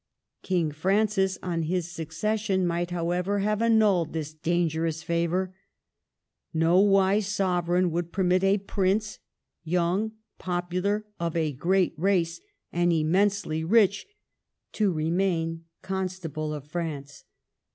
King 0.41 0.71
Francis, 0.71 1.37
on 1.43 1.61
his 1.61 1.91
succession, 1.91 2.65
might, 2.65 2.89
however, 2.89 3.37
have 3.37 3.61
annulled 3.61 4.13
this 4.13 4.33
dangerous 4.33 5.03
favor. 5.03 5.55
No 6.55 6.79
wise 6.79 7.27
sov 7.27 7.67
ereign 7.67 7.91
would 7.91 8.11
permit 8.11 8.43
a 8.43 8.57
prince, 8.57 9.19
young, 9.63 10.13
popular, 10.39 11.05
of 11.19 11.35
a 11.35 11.51
great 11.53 11.93
race, 11.97 12.41
and 12.73 12.91
immensely 12.91 13.63
rich, 13.63 14.07
to 14.71 14.91
remain 14.91 15.65
Constable 15.83 16.51
of 16.51 16.65
France. 16.65 17.25